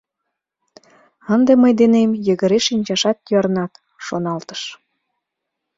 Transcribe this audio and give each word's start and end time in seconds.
«Ынде 1.33 1.53
мый 1.61 1.73
денем 1.79 2.11
йыгыре 2.27 2.59
шинчашат 2.67 3.17
йырнат», 3.31 3.73
шоналтыш. 4.05 4.61